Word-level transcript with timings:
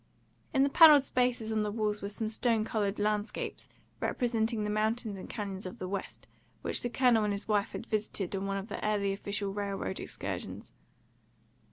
In 0.51 0.63
the 0.63 0.69
panelled 0.69 1.03
spaces 1.03 1.53
on 1.53 1.61
the 1.61 1.69
walls 1.69 2.01
were 2.01 2.09
some 2.09 2.27
stone 2.27 2.65
coloured 2.65 2.97
landscapes, 2.97 3.69
representing 3.99 4.63
the 4.63 4.69
mountains 4.71 5.15
and 5.15 5.29
canyons 5.29 5.67
of 5.67 5.77
the 5.77 5.87
West, 5.87 6.25
which 6.63 6.81
the 6.81 6.89
Colonel 6.89 7.23
and 7.23 7.31
his 7.33 7.47
wife 7.47 7.73
had 7.73 7.85
visited 7.85 8.35
on 8.35 8.47
one 8.47 8.57
of 8.57 8.67
the 8.67 8.83
early 8.83 9.13
official 9.13 9.53
railroad 9.53 9.99
excursions. 9.99 10.71